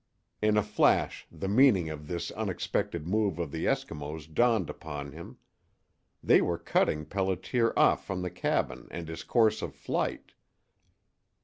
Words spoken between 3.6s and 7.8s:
Eskimos dawned upon him. They were cutting Pelliter